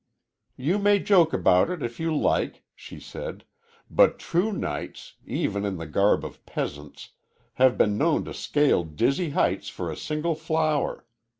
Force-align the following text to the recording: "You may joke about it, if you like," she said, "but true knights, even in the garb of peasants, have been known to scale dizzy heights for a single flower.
"You 0.57 0.79
may 0.79 0.97
joke 0.97 1.31
about 1.31 1.69
it, 1.69 1.83
if 1.83 1.99
you 1.99 2.11
like," 2.11 2.63
she 2.75 2.99
said, 2.99 3.45
"but 3.87 4.17
true 4.17 4.51
knights, 4.51 5.13
even 5.27 5.63
in 5.63 5.77
the 5.77 5.85
garb 5.85 6.25
of 6.25 6.43
peasants, 6.47 7.11
have 7.61 7.77
been 7.77 7.99
known 7.99 8.25
to 8.25 8.33
scale 8.33 8.83
dizzy 8.83 9.29
heights 9.29 9.69
for 9.69 9.91
a 9.91 9.95
single 9.95 10.33
flower. 10.33 11.05